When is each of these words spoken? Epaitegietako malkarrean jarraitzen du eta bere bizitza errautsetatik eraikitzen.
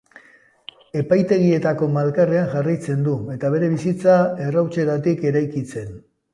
Epaitegietako 1.01 1.89
malkarrean 1.99 2.49
jarraitzen 2.55 3.05
du 3.09 3.15
eta 3.37 3.53
bere 3.59 3.71
bizitza 3.77 4.19
errautsetatik 4.49 5.27
eraikitzen. 5.35 5.97